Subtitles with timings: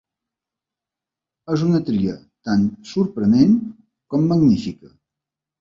[1.57, 2.17] És una tria
[2.49, 3.55] tan sorprenent
[4.15, 4.95] com magnífica.